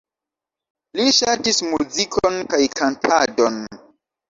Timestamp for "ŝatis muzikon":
1.17-2.41